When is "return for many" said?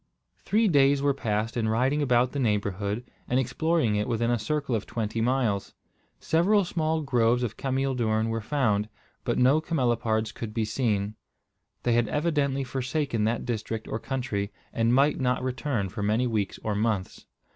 15.43-16.25